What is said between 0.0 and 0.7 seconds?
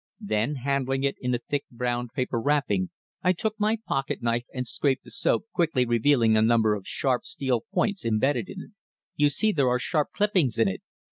Then,